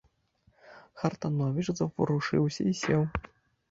Хартановіч 1.03 1.69
заварушыўся 1.83 2.61
і 2.75 2.79
сеў. 2.85 3.11